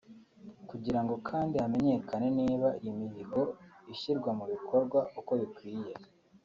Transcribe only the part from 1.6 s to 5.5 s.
hamenyekane niba iyi mihigo ishyirwa mu bikorwa uko